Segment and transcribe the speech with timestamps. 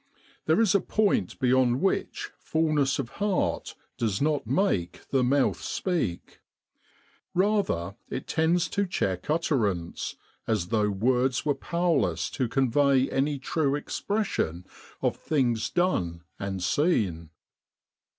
[0.47, 6.39] There is a point beyond which fullness of heart does not make the mouth speak:
[7.35, 10.15] rather it tends to check utterance,
[10.47, 14.65] as though words were powerless to convey any true expression
[15.03, 17.29] of things done and seen.